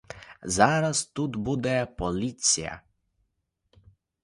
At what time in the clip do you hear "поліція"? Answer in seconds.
1.85-2.81